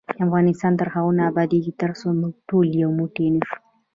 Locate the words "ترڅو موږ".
1.81-2.33